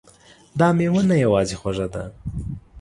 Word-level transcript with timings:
دا 0.59 0.67
میوه 0.77 1.01
نه 1.09 1.15
یوازې 1.25 1.55
خوږه 1.61 1.87
ده 1.93 2.03